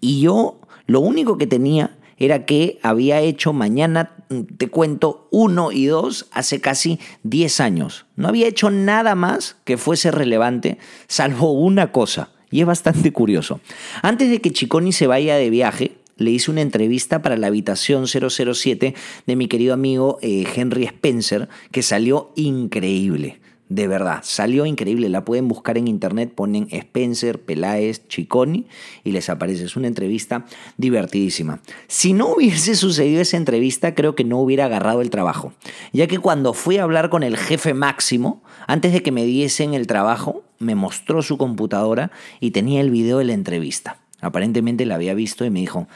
Y 0.00 0.22
yo 0.22 0.58
lo 0.86 0.98
único 0.98 1.38
que 1.38 1.46
tenía 1.46 1.96
era 2.18 2.44
que 2.44 2.78
había 2.82 3.20
hecho 3.20 3.52
mañana, 3.52 4.16
te 4.56 4.68
cuento, 4.68 5.28
uno 5.30 5.72
y 5.72 5.86
dos 5.86 6.26
hace 6.32 6.60
casi 6.60 6.98
10 7.22 7.60
años. 7.60 8.06
No 8.16 8.28
había 8.28 8.48
hecho 8.48 8.70
nada 8.70 9.14
más 9.14 9.56
que 9.64 9.76
fuese 9.76 10.10
relevante, 10.10 10.78
salvo 11.06 11.52
una 11.52 11.92
cosa, 11.92 12.30
y 12.50 12.60
es 12.60 12.66
bastante 12.66 13.12
curioso. 13.12 13.60
Antes 14.02 14.30
de 14.30 14.40
que 14.40 14.52
Chiconi 14.52 14.92
se 14.92 15.06
vaya 15.06 15.36
de 15.36 15.50
viaje, 15.50 15.96
le 16.16 16.32
hice 16.32 16.50
una 16.50 16.62
entrevista 16.62 17.22
para 17.22 17.36
la 17.36 17.46
habitación 17.46 18.06
007 18.06 18.94
de 19.26 19.36
mi 19.36 19.46
querido 19.46 19.72
amigo 19.72 20.18
eh, 20.20 20.44
Henry 20.54 20.84
Spencer, 20.84 21.48
que 21.70 21.82
salió 21.82 22.32
increíble. 22.34 23.40
De 23.68 23.86
verdad, 23.86 24.20
salió 24.22 24.64
increíble. 24.64 25.08
La 25.10 25.24
pueden 25.24 25.46
buscar 25.46 25.76
en 25.76 25.88
internet, 25.88 26.32
ponen 26.34 26.68
Spencer, 26.70 27.42
Peláez, 27.42 28.08
Chiconi 28.08 28.66
y 29.04 29.12
les 29.12 29.28
aparece. 29.28 29.64
Es 29.64 29.76
una 29.76 29.88
entrevista 29.88 30.46
divertidísima. 30.78 31.60
Si 31.86 32.14
no 32.14 32.28
hubiese 32.28 32.74
sucedido 32.74 33.20
esa 33.20 33.36
entrevista, 33.36 33.94
creo 33.94 34.14
que 34.14 34.24
no 34.24 34.38
hubiera 34.38 34.64
agarrado 34.64 35.02
el 35.02 35.10
trabajo. 35.10 35.52
Ya 35.92 36.06
que 36.06 36.18
cuando 36.18 36.54
fui 36.54 36.78
a 36.78 36.84
hablar 36.84 37.10
con 37.10 37.22
el 37.22 37.36
jefe 37.36 37.74
máximo, 37.74 38.42
antes 38.66 38.92
de 38.92 39.02
que 39.02 39.12
me 39.12 39.24
diesen 39.24 39.74
el 39.74 39.86
trabajo, 39.86 40.44
me 40.58 40.74
mostró 40.74 41.22
su 41.22 41.36
computadora 41.36 42.10
y 42.40 42.52
tenía 42.52 42.80
el 42.80 42.90
video 42.90 43.18
de 43.18 43.24
la 43.24 43.34
entrevista. 43.34 44.00
Aparentemente 44.20 44.86
la 44.86 44.94
había 44.94 45.14
visto 45.14 45.44
y 45.44 45.50
me 45.50 45.60
dijo, 45.60 45.88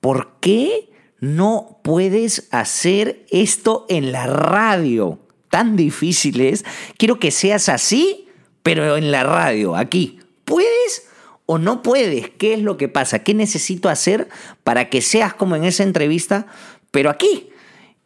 ¿por 0.00 0.34
qué 0.40 0.90
no 1.18 1.80
puedes 1.82 2.48
hacer 2.50 3.24
esto 3.30 3.86
en 3.88 4.12
la 4.12 4.26
radio? 4.26 5.25
Tan 5.56 5.74
difíciles, 5.74 6.66
quiero 6.98 7.18
que 7.18 7.30
seas 7.30 7.70
así, 7.70 8.28
pero 8.62 8.98
en 8.98 9.10
la 9.10 9.24
radio, 9.24 9.74
aquí. 9.74 10.18
¿Puedes 10.44 11.08
o 11.46 11.56
no 11.56 11.80
puedes? 11.80 12.28
¿Qué 12.28 12.52
es 12.52 12.60
lo 12.60 12.76
que 12.76 12.88
pasa? 12.88 13.20
¿Qué 13.20 13.32
necesito 13.32 13.88
hacer 13.88 14.28
para 14.64 14.90
que 14.90 15.00
seas 15.00 15.32
como 15.32 15.56
en 15.56 15.64
esa 15.64 15.82
entrevista, 15.82 16.46
pero 16.90 17.08
aquí? 17.08 17.48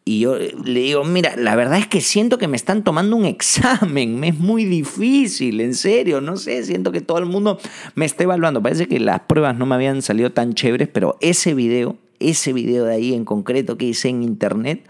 Y 0.05 0.21
yo 0.21 0.37
le 0.37 0.79
digo, 0.79 1.03
mira, 1.03 1.35
la 1.35 1.57
verdad 1.57 1.77
es 1.77 1.87
que 1.87 1.99
siento 1.99 2.37
que 2.37 2.47
me 2.47 2.55
están 2.55 2.85
tomando 2.85 3.17
un 3.17 3.25
examen, 3.25 4.17
me 4.17 4.29
es 4.29 4.39
muy 4.39 4.63
difícil, 4.63 5.59
en 5.59 5.75
serio, 5.75 6.21
no 6.21 6.37
sé, 6.37 6.63
siento 6.63 6.93
que 6.93 7.01
todo 7.01 7.17
el 7.17 7.25
mundo 7.25 7.59
me 7.95 8.05
está 8.05 8.23
evaluando. 8.23 8.63
Parece 8.63 8.87
que 8.87 9.01
las 9.01 9.19
pruebas 9.19 9.57
no 9.57 9.65
me 9.65 9.75
habían 9.75 10.01
salido 10.01 10.31
tan 10.31 10.53
chéveres, 10.53 10.87
pero 10.87 11.17
ese 11.19 11.53
video, 11.53 11.97
ese 12.21 12.53
video 12.53 12.85
de 12.85 12.93
ahí 12.93 13.13
en 13.13 13.25
concreto 13.25 13.77
que 13.77 13.87
hice 13.87 14.07
en 14.07 14.23
internet, 14.23 14.87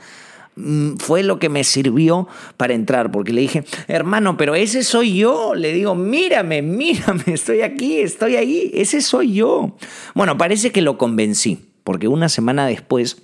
fue 1.00 1.24
lo 1.24 1.40
que 1.40 1.50
me 1.50 1.64
sirvió 1.64 2.28
para 2.58 2.74
entrar, 2.74 3.12
porque 3.12 3.34
le 3.34 3.42
dije, 3.42 3.64
hermano, 3.88 4.38
pero 4.38 4.56
ese 4.56 4.84
soy 4.84 5.16
yo. 5.16 5.56
Le 5.56 5.74
digo, 5.74 5.96
mírame, 5.96 6.62
mírame, 6.62 7.24
estoy 7.28 7.62
aquí, 7.62 8.00
estoy 8.00 8.36
ahí, 8.36 8.72
ese 8.74 9.02
soy 9.02 9.34
yo. 9.34 9.76
Bueno, 10.14 10.38
parece 10.38 10.72
que 10.72 10.82
lo 10.82 10.98
convencí, 10.98 11.60
porque 11.84 12.08
una 12.08 12.30
semana 12.30 12.66
después 12.66 13.24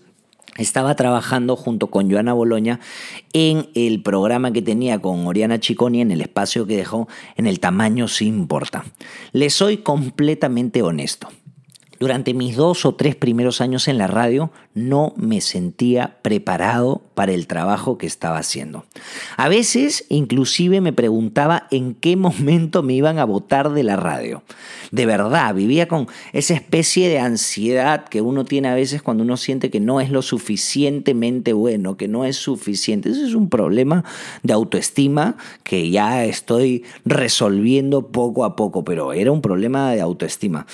estaba 0.58 0.96
trabajando 0.96 1.56
junto 1.56 1.88
con 1.88 2.10
Joana 2.10 2.34
Boloña 2.34 2.80
en 3.34 3.70
el 3.76 4.02
programa 4.02 4.52
que 4.52 4.62
tenía 4.62 5.00
con 5.00 5.28
Oriana 5.28 5.60
Chiconi 5.60 6.02
en 6.02 6.12
el 6.12 6.22
espacio 6.22 6.66
que 6.66 6.76
dejó 6.76 7.08
en 7.36 7.46
el 7.46 7.60
tamaño 7.60 8.08
sí 8.08 8.26
importa. 8.26 8.84
Le 9.34 9.50
soy 9.50 9.78
completamente 9.78 10.82
honesto. 10.82 11.30
Durante 12.00 12.36
mis 12.36 12.56
dos 12.56 12.86
o 12.86 12.94
tres 12.94 13.16
primeros 13.16 13.60
años 13.60 13.88
en 13.88 13.98
la 13.98 14.06
radio 14.06 14.52
no 14.76 15.14
me 15.18 15.42
sentía 15.42 16.18
preparado 16.22 17.02
para 17.16 17.32
el 17.32 17.48
trabajo 17.48 17.98
que 17.98 18.06
estaba 18.06 18.38
haciendo. 18.38 18.86
A 19.36 19.50
veces 19.50 20.06
inclusive 20.10 20.80
me 20.80 20.94
preguntaba 20.94 21.68
en 21.72 21.96
qué 21.96 22.16
momento 22.16 22.84
me 22.84 22.94
iban 22.94 23.18
a 23.18 23.26
votar 23.26 23.72
de 23.72 23.84
la 23.84 23.96
radio. 23.96 24.44
De 24.92 25.08
verdad, 25.08 25.56
vivía 25.56 25.88
con 25.88 26.08
esa 26.34 26.54
especie 26.54 27.10
de 27.10 27.18
ansiedad 27.18 28.06
que 28.06 28.22
uno 28.22 28.46
tiene 28.46 28.68
a 28.68 28.76
veces 28.76 29.02
cuando 29.02 29.24
uno 29.24 29.36
siente 29.36 29.72
que 29.72 29.80
no 29.80 30.00
es 30.00 30.12
lo 30.12 30.22
suficientemente 30.22 31.54
bueno, 31.54 31.98
que 31.98 32.08
no 32.08 32.26
es 32.26 32.36
suficiente. 32.38 33.10
Ese 33.10 33.26
es 33.26 33.34
un 33.34 33.50
problema 33.50 34.06
de 34.44 34.54
autoestima 34.54 35.36
que 35.64 35.90
ya 35.90 36.26
estoy 36.26 36.84
resolviendo 37.06 38.08
poco 38.08 38.46
a 38.46 38.56
poco, 38.56 38.84
pero 38.84 39.14
era 39.14 39.32
un 39.32 39.42
problema 39.42 39.92
de 39.92 40.02
autoestima 40.02 40.68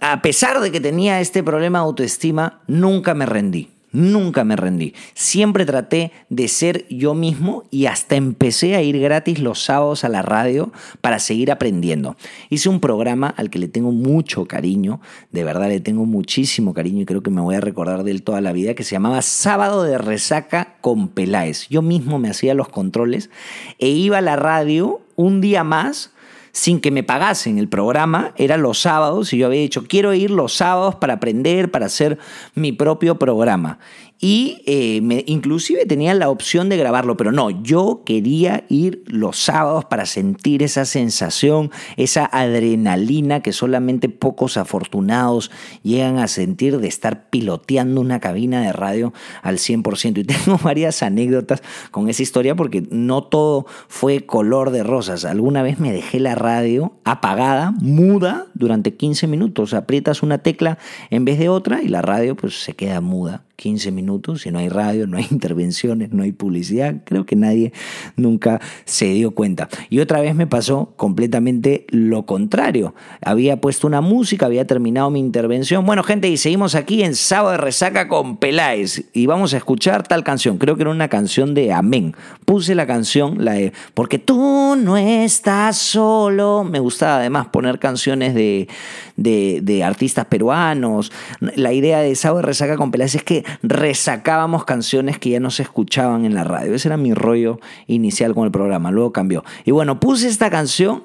a 0.00 0.22
pesar 0.22 0.60
de 0.60 0.72
que 0.72 0.80
tenía 0.80 1.20
este 1.20 1.42
problema 1.42 1.78
de 1.78 1.84
autoestima, 1.84 2.60
nunca 2.66 3.14
me 3.14 3.26
rendí. 3.26 3.70
Nunca 3.94 4.42
me 4.42 4.56
rendí. 4.56 4.92
Siempre 5.14 5.64
traté 5.64 6.10
de 6.28 6.48
ser 6.48 6.84
yo 6.90 7.14
mismo 7.14 7.62
y 7.70 7.86
hasta 7.86 8.16
empecé 8.16 8.74
a 8.74 8.82
ir 8.82 8.98
gratis 8.98 9.38
los 9.38 9.62
sábados 9.62 10.02
a 10.02 10.08
la 10.08 10.20
radio 10.20 10.72
para 11.00 11.20
seguir 11.20 11.52
aprendiendo. 11.52 12.16
Hice 12.50 12.68
un 12.68 12.80
programa 12.80 13.28
al 13.28 13.50
que 13.50 13.60
le 13.60 13.68
tengo 13.68 13.92
mucho 13.92 14.46
cariño, 14.46 15.00
de 15.30 15.44
verdad 15.44 15.68
le 15.68 15.78
tengo 15.78 16.06
muchísimo 16.06 16.74
cariño 16.74 17.02
y 17.02 17.06
creo 17.06 17.22
que 17.22 17.30
me 17.30 17.40
voy 17.40 17.54
a 17.54 17.60
recordar 17.60 18.02
de 18.02 18.10
él 18.10 18.24
toda 18.24 18.40
la 18.40 18.52
vida, 18.52 18.74
que 18.74 18.82
se 18.82 18.96
llamaba 18.96 19.22
Sábado 19.22 19.84
de 19.84 19.96
Resaca 19.96 20.74
con 20.80 21.06
Peláez. 21.06 21.68
Yo 21.68 21.80
mismo 21.80 22.18
me 22.18 22.30
hacía 22.30 22.54
los 22.54 22.68
controles 22.68 23.30
e 23.78 23.90
iba 23.90 24.18
a 24.18 24.22
la 24.22 24.34
radio 24.34 25.02
un 25.14 25.40
día 25.40 25.62
más 25.62 26.10
sin 26.54 26.80
que 26.80 26.90
me 26.90 27.02
pagasen. 27.02 27.58
El 27.58 27.68
programa 27.68 28.32
era 28.36 28.56
los 28.56 28.78
sábados 28.78 29.32
y 29.32 29.38
yo 29.38 29.46
había 29.46 29.60
dicho, 29.60 29.84
quiero 29.86 30.14
ir 30.14 30.30
los 30.30 30.54
sábados 30.54 30.94
para 30.94 31.14
aprender, 31.14 31.70
para 31.70 31.86
hacer 31.86 32.18
mi 32.54 32.72
propio 32.72 33.18
programa 33.18 33.80
y 34.24 34.62
eh, 34.64 35.22
inclusive 35.26 35.84
tenía 35.84 36.14
la 36.14 36.30
opción 36.30 36.70
de 36.70 36.78
grabarlo, 36.78 37.14
pero 37.14 37.30
no, 37.30 37.50
yo 37.62 38.04
quería 38.06 38.64
ir 38.70 39.04
los 39.06 39.36
sábados 39.36 39.84
para 39.84 40.06
sentir 40.06 40.62
esa 40.62 40.86
sensación, 40.86 41.70
esa 41.98 42.24
adrenalina 42.24 43.40
que 43.40 43.52
solamente 43.52 44.08
pocos 44.08 44.56
afortunados 44.56 45.50
llegan 45.82 46.16
a 46.16 46.26
sentir 46.26 46.78
de 46.78 46.88
estar 46.88 47.28
piloteando 47.28 48.00
una 48.00 48.18
cabina 48.18 48.62
de 48.62 48.72
radio 48.72 49.12
al 49.42 49.58
100%. 49.58 50.16
Y 50.16 50.24
tengo 50.44 50.56
varias 50.56 51.02
anécdotas 51.02 51.62
con 51.90 52.08
esa 52.08 52.22
historia 52.22 52.56
porque 52.56 52.82
no 52.90 53.24
todo 53.24 53.66
fue 53.88 54.24
color 54.24 54.70
de 54.70 54.84
rosas. 54.84 55.26
Alguna 55.26 55.62
vez 55.62 55.78
me 55.78 55.92
dejé 55.92 56.18
la 56.18 56.34
radio 56.34 56.94
apagada, 57.04 57.72
muda, 57.72 58.46
durante 58.54 58.94
15 58.94 59.26
minutos. 59.26 59.74
Aprietas 59.74 60.22
una 60.22 60.38
tecla 60.38 60.78
en 61.10 61.26
vez 61.26 61.38
de 61.38 61.50
otra 61.50 61.82
y 61.82 61.88
la 61.88 62.00
radio 62.00 62.34
pues 62.34 62.62
se 62.62 62.72
queda 62.72 63.02
muda 63.02 63.44
15 63.56 63.92
minutos, 63.92 64.42
si 64.42 64.50
no 64.50 64.58
hay 64.58 64.68
radio, 64.68 65.06
no 65.06 65.16
hay 65.16 65.26
intervenciones, 65.30 66.12
no 66.12 66.22
hay 66.22 66.32
publicidad, 66.32 66.96
creo 67.04 67.24
que 67.24 67.36
nadie 67.36 67.72
nunca 68.16 68.60
se 68.84 69.06
dio 69.06 69.32
cuenta. 69.32 69.68
Y 69.90 70.00
otra 70.00 70.20
vez 70.20 70.34
me 70.34 70.46
pasó 70.46 70.92
completamente 70.96 71.86
lo 71.90 72.26
contrario. 72.26 72.94
Había 73.20 73.60
puesto 73.60 73.86
una 73.86 74.00
música, 74.00 74.46
había 74.46 74.66
terminado 74.66 75.10
mi 75.10 75.20
intervención. 75.20 75.86
Bueno, 75.86 76.02
gente, 76.02 76.28
y 76.28 76.36
seguimos 76.36 76.74
aquí 76.74 77.02
en 77.02 77.14
Sábado 77.14 77.52
de 77.52 77.58
Resaca 77.58 78.08
con 78.08 78.36
Peláez 78.36 79.04
y 79.12 79.26
vamos 79.26 79.54
a 79.54 79.58
escuchar 79.58 80.06
tal 80.06 80.24
canción. 80.24 80.58
Creo 80.58 80.76
que 80.76 80.82
era 80.82 80.90
una 80.90 81.08
canción 81.08 81.54
de 81.54 81.72
Amén. 81.72 82.14
Puse 82.44 82.74
la 82.74 82.86
canción, 82.86 83.44
la 83.44 83.52
de 83.52 83.72
Porque 83.94 84.18
tú 84.18 84.76
no 84.76 84.96
estás 84.96 85.78
solo. 85.78 86.64
Me 86.64 86.80
gustaba 86.80 87.16
además 87.16 87.48
poner 87.48 87.78
canciones 87.78 88.34
de, 88.34 88.68
de, 89.16 89.60
de 89.62 89.84
artistas 89.84 90.26
peruanos. 90.26 91.12
La 91.40 91.72
idea 91.72 92.00
de 92.00 92.14
Sábado 92.14 92.40
de 92.40 92.46
Resaca 92.46 92.76
con 92.76 92.90
Peláez 92.90 93.14
es 93.14 93.22
que 93.22 93.43
resacábamos 93.62 94.64
canciones 94.64 95.18
que 95.18 95.30
ya 95.30 95.40
no 95.40 95.50
se 95.50 95.62
escuchaban 95.62 96.24
en 96.24 96.34
la 96.34 96.44
radio. 96.44 96.74
Ese 96.74 96.88
era 96.88 96.96
mi 96.96 97.14
rollo 97.14 97.60
inicial 97.86 98.34
con 98.34 98.44
el 98.44 98.50
programa, 98.50 98.90
luego 98.90 99.12
cambió. 99.12 99.44
Y 99.64 99.70
bueno, 99.70 100.00
puse 100.00 100.28
esta 100.28 100.50
canción 100.50 101.04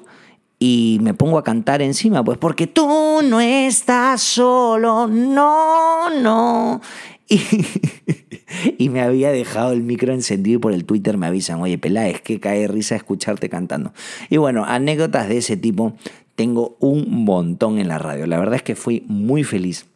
y 0.58 0.98
me 1.00 1.14
pongo 1.14 1.38
a 1.38 1.44
cantar 1.44 1.80
encima, 1.80 2.22
pues 2.22 2.38
porque 2.38 2.66
tú 2.66 3.20
no 3.24 3.40
estás 3.40 4.20
solo, 4.20 5.06
no, 5.08 6.10
no. 6.20 6.80
Y, 8.78 8.88
me 8.88 9.00
había 9.00 9.30
dejado 9.30 9.72
el 9.72 9.82
micro 9.82 10.12
encendido 10.12 10.58
y 10.58 10.60
por 10.60 10.72
el 10.72 10.84
Twitter 10.84 11.16
me 11.16 11.28
avisan, 11.28 11.60
oye, 11.60 11.78
Pelá, 11.78 12.08
es 12.08 12.20
que 12.20 12.40
cae 12.40 12.66
risa 12.66 12.96
escucharte 12.96 13.48
cantando. 13.48 13.92
Y 14.28 14.38
bueno, 14.38 14.64
anécdotas 14.66 15.28
de 15.28 15.38
ese 15.38 15.56
tipo 15.56 15.94
tengo 16.34 16.76
un 16.80 17.24
montón 17.24 17.78
en 17.78 17.86
la 17.86 17.98
radio. 17.98 18.26
La 18.26 18.38
verdad 18.38 18.56
es 18.56 18.62
que 18.62 18.74
fui 18.74 19.04
muy 19.06 19.44
feliz 19.44 19.86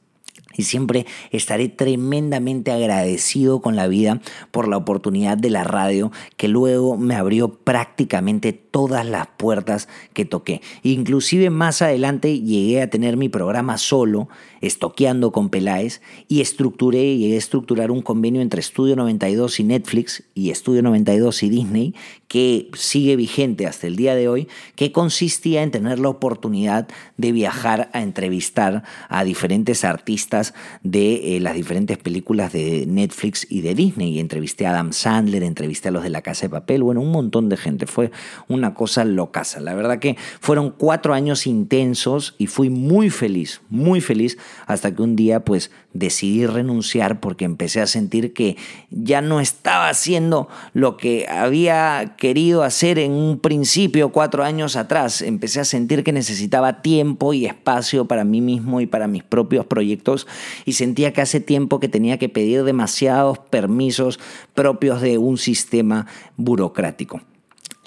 y 0.57 0.65
siempre 0.65 1.07
estaré 1.31 1.69
tremendamente 1.69 2.71
agradecido 2.71 3.61
con 3.61 3.77
la 3.77 3.87
vida 3.87 4.21
por 4.51 4.69
la 4.69 4.77
oportunidad 4.77 5.37
de 5.37 5.51
la 5.51 5.65
radio 5.65 6.13
que 6.37 6.49
luego 6.49 6.97
me 6.97 7.15
abrió 7.15 7.49
prácticamente 7.49 8.53
todas 8.53 9.07
las 9.07 9.29
puertas 9.37 9.89
que 10.13 10.25
toqué. 10.25 10.61
Inclusive 10.83 11.51
más 11.51 11.83
adelante 11.83 12.41
llegué 12.41 12.83
a 12.83 12.91
tener 12.91 13.17
mi 13.17 13.29
programa 13.29 13.79
solo, 13.79 14.29
estoqueando 14.67 15.33
con 15.33 15.49
Peláez, 15.49 16.01
y 16.29 16.41
estructuré 16.41 17.05
y 17.05 17.19
llegué 17.19 17.35
a 17.35 17.39
estructurar 17.39 17.91
un 17.91 18.03
convenio 18.03 18.41
entre 18.41 18.61
Estudio 18.61 18.97
92 18.97 19.61
y 19.61 19.65
Netflix 19.65 20.25
y 20.35 20.51
Estudio 20.51 20.83
92 20.83 21.43
y 21.43 21.49
Disney 21.49 21.95
que 22.35 22.69
sigue 22.75 23.15
vigente 23.15 23.65
hasta 23.65 23.87
el 23.87 23.95
día 23.95 24.17
de 24.17 24.27
hoy, 24.27 24.49
que 24.75 24.91
consistía 24.91 25.63
en 25.63 25.71
tener 25.71 26.01
la 26.01 26.09
oportunidad 26.09 26.89
de 27.17 27.31
viajar 27.31 27.91
a 27.93 28.03
entrevistar 28.03 28.83
a 29.09 29.23
diferentes 29.23 29.85
artistas 29.85 30.53
de 30.83 31.37
eh, 31.37 31.41
las 31.41 31.55
diferentes 31.55 31.97
películas 31.97 32.53
de 32.53 32.87
Netflix 32.89 33.47
y 33.49 33.61
de 33.61 33.77
Disney. 33.77 34.17
Y 34.17 34.19
entrevisté 34.19 34.67
a 34.67 34.71
Adam 34.71 34.93
Sandler, 34.93 35.45
entrevisté 35.45 35.91
a 35.91 35.93
los 35.93 36.03
de 36.03 36.11
La 36.11 36.23
Casa 36.23 36.47
de 36.47 36.51
Papel, 36.51 36.83
bueno, 36.83 37.03
un 37.03 37.13
montón 37.13 37.49
de 37.49 37.57
gente. 37.57 37.87
Fue 37.87 38.11
una 38.49 38.75
cosa 38.75 39.05
locaza. 39.05 39.61
La 39.61 39.75
verdad 39.75 40.01
que 40.01 40.17
fueron 40.41 40.75
cuatro 40.77 41.15
años 41.15 41.47
intensos 41.47 42.35
y 42.37 42.49
fui 42.49 42.69
muy 42.69 43.11
feliz, 43.11 43.61
muy 43.71 44.01
feliz, 44.01 44.39
hasta 44.67 44.95
que 44.95 45.03
un 45.03 45.17
día 45.17 45.41
pues 45.41 45.71
decidí 45.93 46.47
renunciar 46.47 47.21
porque 47.21 47.45
empecé 47.45 47.81
a 47.81 47.87
sentir 47.87 48.33
que 48.33 48.57
ya 48.91 49.21
no 49.21 49.41
estaba 49.41 49.89
haciendo 49.89 50.49
lo 50.73 50.97
que 50.97 51.27
había 51.29 52.15
querido 52.17 52.63
hacer 52.63 52.99
en 52.99 53.13
un 53.13 53.39
principio 53.39 54.11
cuatro 54.11 54.45
años 54.45 54.77
atrás. 54.77 55.23
Empecé 55.23 55.61
a 55.61 55.65
sentir 55.65 56.05
que 56.05 56.13
necesitaba 56.13 56.83
tiempo 56.83 57.33
y 57.33 57.47
espacio 57.47 58.07
para 58.07 58.25
mí 58.25 58.41
mismo 58.41 58.81
y 58.81 58.87
para 58.87 59.09
mis 59.09 59.23
propios 59.23 59.67
proyectos 59.67 60.27
y 60.65 60.73
sentía 60.73 61.13
que 61.13 61.21
hace 61.21 61.41
tiempo 61.41 61.81
que 61.81 61.89
tenía 61.89 62.19
que 62.19 62.29
pedir 62.29 62.65
demasiados 62.65 63.39
permisos 63.39 64.19
propios 64.55 65.01
de 65.01 65.19
un 65.19 65.39
sistema 65.39 66.07
burocrático. 66.37 67.21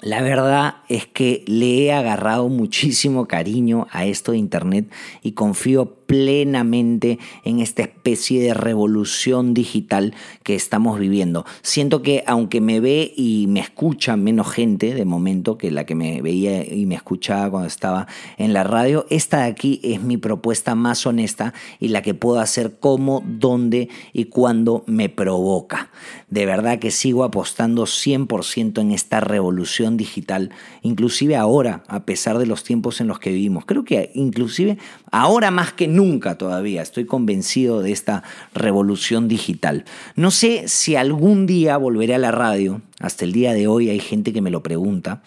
La 0.00 0.22
verdad 0.22 0.76
es 0.88 1.06
que 1.06 1.42
le 1.46 1.84
he 1.84 1.92
agarrado 1.92 2.48
muchísimo 2.48 3.26
cariño 3.26 3.88
a 3.90 4.06
esto 4.06 4.30
de 4.32 4.38
Internet 4.38 4.92
y 5.22 5.32
confío 5.32 5.97
plenamente 6.08 7.18
en 7.44 7.60
esta 7.60 7.82
especie 7.82 8.42
de 8.42 8.54
revolución 8.54 9.52
digital 9.52 10.14
que 10.42 10.54
estamos 10.54 10.98
viviendo. 10.98 11.44
Siento 11.60 12.00
que 12.00 12.24
aunque 12.26 12.62
me 12.62 12.80
ve 12.80 13.12
y 13.14 13.44
me 13.48 13.60
escucha 13.60 14.16
menos 14.16 14.50
gente 14.50 14.94
de 14.94 15.04
momento 15.04 15.58
que 15.58 15.70
la 15.70 15.84
que 15.84 15.94
me 15.94 16.22
veía 16.22 16.64
y 16.64 16.86
me 16.86 16.94
escuchaba 16.94 17.50
cuando 17.50 17.68
estaba 17.68 18.06
en 18.38 18.54
la 18.54 18.64
radio, 18.64 19.04
esta 19.10 19.40
de 19.40 19.50
aquí 19.50 19.80
es 19.84 20.02
mi 20.02 20.16
propuesta 20.16 20.74
más 20.74 21.06
honesta 21.06 21.52
y 21.78 21.88
la 21.88 22.00
que 22.00 22.14
puedo 22.14 22.40
hacer 22.40 22.78
como, 22.80 23.22
dónde 23.26 23.90
y 24.14 24.24
cuándo 24.24 24.84
me 24.86 25.10
provoca. 25.10 25.90
De 26.30 26.46
verdad 26.46 26.78
que 26.78 26.90
sigo 26.90 27.22
apostando 27.22 27.84
100% 27.84 28.80
en 28.80 28.92
esta 28.92 29.20
revolución 29.20 29.98
digital, 29.98 30.52
inclusive 30.80 31.36
ahora, 31.36 31.82
a 31.86 32.06
pesar 32.06 32.38
de 32.38 32.46
los 32.46 32.64
tiempos 32.64 33.02
en 33.02 33.08
los 33.08 33.18
que 33.18 33.30
vivimos. 33.30 33.66
Creo 33.66 33.84
que 33.84 34.10
inclusive 34.14 34.78
ahora 35.10 35.50
más 35.50 35.74
que 35.74 35.86
nunca 35.86 35.97
todavía. 36.38 36.82
Estoy 36.82 37.06
convencido 37.06 37.82
de 37.82 37.90
esta 37.90 38.22
revolución 38.54 39.26
digital. 39.26 39.84
No 40.14 40.30
sé 40.30 40.68
si 40.68 40.94
algún 40.94 41.46
día 41.46 41.76
volveré 41.76 42.14
a 42.14 42.18
la 42.18 42.30
radio. 42.30 42.82
Hasta 43.00 43.24
el 43.24 43.32
día 43.32 43.52
de 43.52 43.66
hoy 43.66 43.90
hay 43.90 43.98
gente 43.98 44.32
que 44.32 44.40
me 44.40 44.50
lo 44.50 44.62
pregunta. 44.62 45.22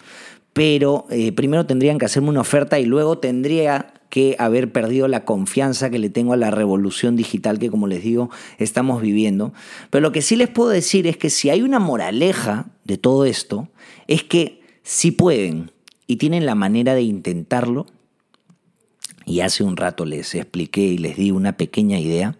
Pero 0.53 1.07
eh, 1.09 1.33
primero 1.33 1.65
tendrían 1.65 1.97
que 1.97 2.05
hacerme 2.05 2.29
una 2.29 2.41
oferta 2.41 2.79
y 2.79 2.85
luego 2.85 3.17
tendría 3.17 3.93
que 4.09 4.35
haber 4.39 4.71
perdido 4.71 5.07
la 5.07 5.25
confianza 5.25 5.89
que 5.89 5.99
le 5.99 6.09
tengo 6.09 6.33
a 6.33 6.37
la 6.37 6.51
revolución 6.51 7.15
digital 7.15 7.59
que, 7.59 7.69
como 7.69 7.87
les 7.87 8.03
digo, 8.03 8.29
estamos 8.57 9.01
viviendo. 9.01 9.53
Pero 9.89 10.01
lo 10.01 10.11
que 10.11 10.21
sí 10.21 10.37
les 10.37 10.49
puedo 10.49 10.69
decir 10.69 11.05
es 11.05 11.17
que 11.17 11.29
si 11.29 11.49
hay 11.49 11.61
una 11.61 11.79
moraleja 11.79 12.67
de 12.85 12.97
todo 12.97 13.25
esto, 13.25 13.67
es 14.07 14.23
que 14.23 14.61
si 14.83 15.11
pueden 15.11 15.71
y 16.07 16.15
tienen 16.15 16.45
la 16.45 16.55
manera 16.55 16.95
de 16.95 17.03
intentarlo, 17.03 17.87
y 19.31 19.39
hace 19.39 19.63
un 19.63 19.77
rato 19.77 20.03
les 20.03 20.35
expliqué 20.35 20.81
y 20.81 20.97
les 20.97 21.15
di 21.15 21.31
una 21.31 21.53
pequeña 21.53 21.97
idea, 21.97 22.35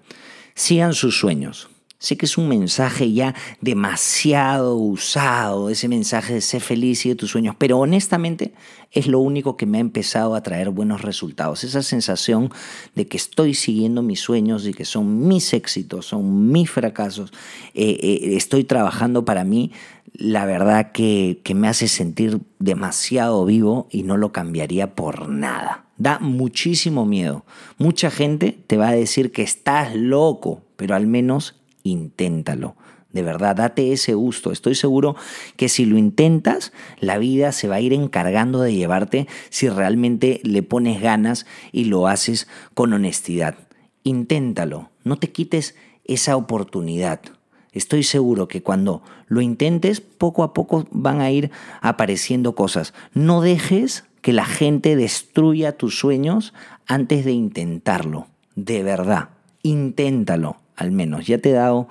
sigan 0.55 0.93
sus 0.93 1.17
sueños. 1.17 1.69
Sé 1.99 2.17
que 2.17 2.25
es 2.25 2.37
un 2.37 2.49
mensaje 2.49 3.13
ya 3.13 3.35
demasiado 3.61 4.75
usado, 4.75 5.69
ese 5.69 5.87
mensaje 5.87 6.33
de 6.33 6.41
ser 6.41 6.59
feliz 6.59 7.05
y 7.05 7.09
de 7.09 7.15
tus 7.15 7.29
sueños, 7.29 7.55
pero 7.59 7.77
honestamente 7.77 8.55
es 8.91 9.05
lo 9.05 9.19
único 9.19 9.55
que 9.55 9.67
me 9.67 9.77
ha 9.77 9.81
empezado 9.81 10.33
a 10.33 10.41
traer 10.41 10.71
buenos 10.71 11.01
resultados. 11.03 11.63
Esa 11.63 11.83
sensación 11.83 12.49
de 12.95 13.07
que 13.07 13.17
estoy 13.17 13.53
siguiendo 13.53 14.01
mis 14.01 14.19
sueños 14.19 14.65
y 14.65 14.73
que 14.73 14.83
son 14.83 15.27
mis 15.27 15.53
éxitos, 15.53 16.07
son 16.07 16.51
mis 16.51 16.71
fracasos, 16.71 17.31
eh, 17.75 17.97
eh, 18.01 18.35
estoy 18.35 18.63
trabajando 18.63 19.23
para 19.23 19.43
mí, 19.43 19.71
la 20.13 20.45
verdad 20.45 20.91
que, 20.91 21.39
que 21.43 21.53
me 21.53 21.67
hace 21.67 21.87
sentir 21.87 22.39
demasiado 22.57 23.45
vivo 23.45 23.87
y 23.91 24.03
no 24.03 24.17
lo 24.17 24.31
cambiaría 24.31 24.95
por 24.95 25.29
nada. 25.29 25.85
Da 26.01 26.17
muchísimo 26.17 27.05
miedo. 27.05 27.45
Mucha 27.77 28.09
gente 28.09 28.57
te 28.65 28.75
va 28.75 28.87
a 28.87 28.95
decir 28.95 29.31
que 29.31 29.43
estás 29.43 29.95
loco, 29.95 30.63
pero 30.75 30.95
al 30.95 31.05
menos 31.05 31.61
inténtalo. 31.83 32.75
De 33.13 33.21
verdad, 33.21 33.57
date 33.57 33.93
ese 33.93 34.15
gusto. 34.15 34.51
Estoy 34.51 34.73
seguro 34.73 35.15
que 35.57 35.69
si 35.69 35.85
lo 35.85 35.99
intentas, 35.99 36.73
la 36.99 37.19
vida 37.19 37.51
se 37.51 37.67
va 37.67 37.75
a 37.75 37.81
ir 37.81 37.93
encargando 37.93 38.61
de 38.61 38.73
llevarte 38.73 39.27
si 39.51 39.69
realmente 39.69 40.39
le 40.41 40.63
pones 40.63 41.03
ganas 41.03 41.45
y 41.71 41.83
lo 41.83 42.07
haces 42.07 42.47
con 42.73 42.93
honestidad. 42.93 43.53
Inténtalo, 44.03 44.89
no 45.03 45.17
te 45.17 45.31
quites 45.31 45.75
esa 46.05 46.35
oportunidad. 46.35 47.21
Estoy 47.73 48.01
seguro 48.01 48.47
que 48.47 48.63
cuando 48.63 49.03
lo 49.27 49.39
intentes, 49.39 50.01
poco 50.01 50.41
a 50.41 50.55
poco 50.55 50.87
van 50.89 51.21
a 51.21 51.29
ir 51.29 51.51
apareciendo 51.79 52.55
cosas. 52.55 52.95
No 53.13 53.41
dejes 53.41 54.03
que 54.21 54.33
la 54.33 54.45
gente 54.45 54.95
destruya 54.95 55.77
tus 55.77 55.97
sueños 55.97 56.53
antes 56.87 57.25
de 57.25 57.31
intentarlo. 57.31 58.27
De 58.55 58.83
verdad, 58.83 59.29
inténtalo 59.63 60.57
al 60.75 60.91
menos. 60.91 61.27
Ya 61.27 61.37
te 61.37 61.49
he 61.49 61.53
dado 61.53 61.87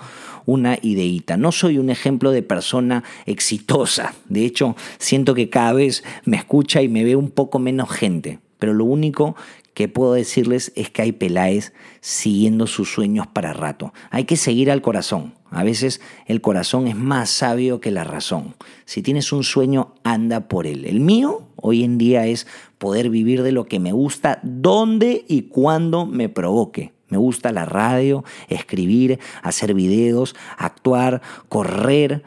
una 0.47 0.79
ideita. 0.83 1.37
No 1.37 1.53
soy 1.53 1.79
un 1.79 1.91
ejemplo 1.91 2.33
de 2.33 2.43
persona 2.43 3.05
exitosa. 3.27 4.15
De 4.29 4.45
hecho, 4.45 4.77
siento 4.99 5.35
que 5.35 5.49
cada 5.49 5.73
vez 5.73 6.03
me 6.25 6.37
escucha 6.37 6.83
y 6.83 6.89
me 6.89 7.05
ve 7.05 7.17
un 7.17 7.31
poco 7.31 7.59
menos 7.59 7.91
gente. 7.91 8.41
Pero 8.59 8.75
lo 8.75 8.85
único 8.85 9.37
que 9.75 9.89
puedo 9.89 10.15
decirles 10.15 10.73
es 10.75 10.91
que 10.91 11.03
hay 11.03 11.13
peláes 11.13 11.73
siguiendo 12.01 12.67
sus 12.67 12.93
sueños 12.93 13.27
para 13.29 13.53
rato. 13.53 13.95
Hay 14.11 14.25
que 14.25 14.37
seguir 14.37 14.71
al 14.71 14.83
corazón. 14.83 15.35
A 15.51 15.65
veces 15.65 16.01
el 16.27 16.41
corazón 16.41 16.87
es 16.87 16.97
más 16.97 17.31
sabio 17.31 17.81
que 17.81 17.91
la 17.91 18.05
razón. 18.05 18.55
Si 18.85 19.03
tienes 19.03 19.33
un 19.33 19.45
sueño, 19.45 19.95
anda 20.05 20.49
por 20.49 20.67
él. 20.67 20.85
El 20.85 21.01
mío 21.01 21.49
hoy 21.63 21.85
en 21.85 21.99
día 21.99 22.27
es 22.27 22.47
poder 22.79 23.11
vivir 23.11 23.43
de 23.43 23.53
lo 23.53 23.65
que 23.65 23.81
me 23.81 23.93
gusta, 23.93 24.41
donde 24.43 25.25
y 25.29 25.43
cuando 25.43 26.07
me 26.07 26.29
provoque. 26.29 26.93
Me 27.09 27.19
gusta 27.19 27.53
la 27.53 27.65
radio, 27.65 28.25
escribir, 28.49 29.19
hacer 29.43 29.75
videos, 29.75 30.37
actuar, 30.57 31.23
correr. 31.49 32.23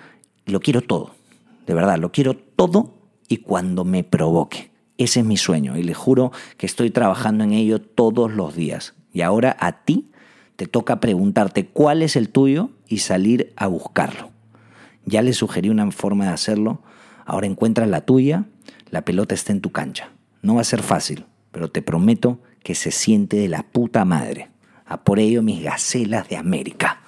Lo 0.46 0.60
quiero 0.60 0.82
todo. 0.82 1.12
De 1.66 1.74
verdad, 1.74 1.98
lo 1.98 2.12
quiero 2.12 2.36
todo 2.36 2.94
y 3.30 3.38
cuando 3.38 3.86
me 3.86 4.04
provoque. 4.04 4.72
Ese 4.98 5.22
es 5.22 5.26
mi 5.26 5.38
sueño 5.38 5.78
y 5.78 5.84
le 5.84 5.94
juro 5.94 6.32
que 6.58 6.66
estoy 6.66 6.92
trabajando 6.92 7.44
en 7.44 7.54
ello 7.54 7.82
todos 7.82 8.32
los 8.32 8.56
días. 8.56 8.94
Y 9.12 9.22
ahora 9.22 9.56
a 9.60 9.84
ti 9.84 10.10
te 10.56 10.68
toca 10.68 11.00
preguntarte 11.00 11.66
cuál 11.68 12.02
es 12.02 12.16
el 12.16 12.30
tuyo 12.30 12.70
y 12.88 13.00
salir 13.00 13.54
a 13.56 13.68
buscarlo. 13.68 14.32
Ya 15.06 15.22
le 15.22 15.34
sugerí 15.34 15.70
una 15.70 15.90
forma 15.92 16.26
de 16.26 16.32
hacerlo, 16.32 16.82
ahora 17.26 17.48
encuentra 17.48 17.86
la 17.86 18.02
tuya, 18.02 18.46
la 18.94 19.04
pelota 19.04 19.34
está 19.34 19.52
en 19.52 19.60
tu 19.60 19.72
cancha. 19.72 20.12
No 20.44 20.54
va 20.54 20.62
a 20.62 20.66
ser 20.66 20.84
fácil, 20.84 21.26
pero 21.50 21.68
te 21.68 21.82
prometo 21.82 22.40
que 22.62 22.76
se 22.76 22.92
siente 22.92 23.38
de 23.38 23.48
la 23.48 23.64
puta 23.64 24.06
madre. 24.06 24.52
A 24.86 25.04
por 25.04 25.18
ello 25.18 25.42
mis 25.42 25.64
gacelas 25.64 26.30
de 26.30 26.38
América. 26.38 27.02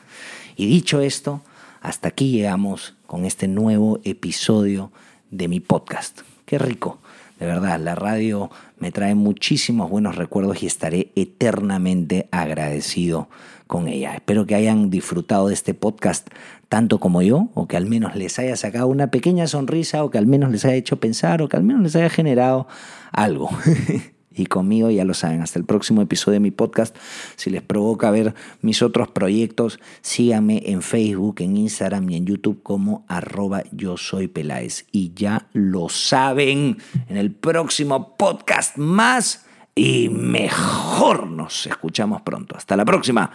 Y 0.55 0.65
dicho 0.65 0.99
esto, 0.99 1.43
hasta 1.81 2.07
aquí 2.07 2.31
llegamos 2.31 2.95
con 3.05 3.23
este 3.23 3.47
nuevo 3.47 3.99
episodio 4.03 4.91
de 5.29 5.47
mi 5.47 5.59
podcast. 5.59 6.21
Qué 6.47 6.57
rico 6.57 6.97
de 7.39 7.45
verdad, 7.45 7.79
la 7.79 7.95
radio 7.95 8.49
me 8.79 8.91
trae 8.91 9.15
muchísimos 9.15 9.89
buenos 9.89 10.15
recuerdos 10.15 10.63
y 10.63 10.67
estaré 10.67 11.11
eternamente 11.15 12.27
agradecido 12.31 13.29
con 13.67 13.87
ella. 13.87 14.13
Espero 14.15 14.45
que 14.45 14.55
hayan 14.55 14.89
disfrutado 14.89 15.47
de 15.47 15.53
este 15.53 15.73
podcast 15.73 16.27
tanto 16.69 16.99
como 16.99 17.21
yo, 17.21 17.49
o 17.53 17.67
que 17.67 17.77
al 17.77 17.85
menos 17.85 18.15
les 18.15 18.39
haya 18.39 18.55
sacado 18.55 18.87
una 18.87 19.11
pequeña 19.11 19.47
sonrisa, 19.47 20.03
o 20.03 20.09
que 20.09 20.17
al 20.17 20.27
menos 20.27 20.51
les 20.51 20.65
haya 20.65 20.75
hecho 20.75 20.99
pensar, 20.99 21.41
o 21.41 21.49
que 21.49 21.57
al 21.57 21.63
menos 21.63 21.83
les 21.83 21.95
haya 21.95 22.09
generado 22.09 22.67
algo. 23.11 23.49
y 24.35 24.45
conmigo, 24.47 24.89
ya 24.89 25.05
lo 25.05 25.13
saben, 25.13 25.41
hasta 25.41 25.59
el 25.59 25.65
próximo 25.65 26.01
episodio 26.01 26.33
de 26.33 26.39
mi 26.41 26.51
podcast. 26.51 26.95
Si 27.35 27.49
les 27.49 27.61
provoca 27.61 28.11
ver 28.11 28.35
mis 28.61 28.81
otros 28.81 29.07
proyectos, 29.07 29.79
síganme 30.01 30.61
en 30.65 30.81
Facebook, 30.81 31.37
en 31.39 31.57
Instagram 31.57 32.09
y 32.09 32.17
en 32.17 32.25
YouTube 32.25 32.61
como 32.63 33.05
arroba 33.07 33.63
yo 33.71 33.97
soy 33.97 34.27
Peláez. 34.27 34.85
Y 34.91 35.13
ya 35.15 35.47
lo 35.53 35.89
saben, 35.89 36.77
en 37.07 37.17
el 37.17 37.31
próximo 37.31 38.15
podcast 38.17 38.77
más 38.77 39.45
y 39.75 40.09
mejor 40.09 41.27
nos 41.27 41.67
escuchamos 41.67 42.21
pronto. 42.21 42.55
Hasta 42.55 42.77
la 42.77 42.85
próxima. 42.85 43.29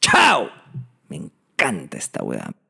¡Chao! 0.00 0.48
Me 1.08 1.16
encanta 1.16 1.96
esta 1.96 2.22
weá. 2.22 2.63